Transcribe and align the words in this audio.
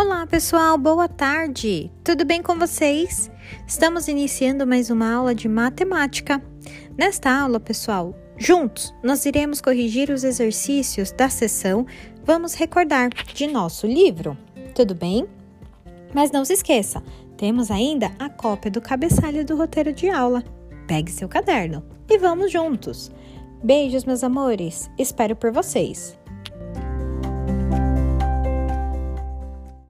Olá, 0.00 0.24
pessoal, 0.28 0.78
boa 0.78 1.08
tarde! 1.08 1.90
Tudo 2.04 2.24
bem 2.24 2.40
com 2.40 2.56
vocês? 2.56 3.28
Estamos 3.66 4.06
iniciando 4.06 4.64
mais 4.64 4.90
uma 4.90 5.12
aula 5.12 5.34
de 5.34 5.48
matemática. 5.48 6.40
Nesta 6.96 7.28
aula, 7.28 7.58
pessoal, 7.58 8.14
juntos 8.36 8.94
nós 9.02 9.26
iremos 9.26 9.60
corrigir 9.60 10.08
os 10.10 10.22
exercícios 10.22 11.10
da 11.10 11.28
sessão 11.28 11.84
Vamos 12.22 12.54
Recordar 12.54 13.08
de 13.34 13.48
nosso 13.48 13.88
livro. 13.88 14.38
Tudo 14.72 14.94
bem? 14.94 15.26
Mas 16.14 16.30
não 16.30 16.44
se 16.44 16.52
esqueça, 16.52 17.02
temos 17.36 17.68
ainda 17.68 18.12
a 18.20 18.30
cópia 18.30 18.70
do 18.70 18.80
cabeçalho 18.80 19.44
do 19.44 19.56
roteiro 19.56 19.92
de 19.92 20.08
aula. 20.08 20.44
Pegue 20.86 21.10
seu 21.10 21.28
caderno 21.28 21.82
e 22.08 22.16
vamos 22.18 22.52
juntos! 22.52 23.10
Beijos, 23.64 24.04
meus 24.04 24.22
amores! 24.22 24.88
Espero 24.96 25.34
por 25.34 25.50
vocês! 25.50 26.16